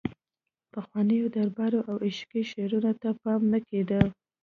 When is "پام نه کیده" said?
3.21-4.01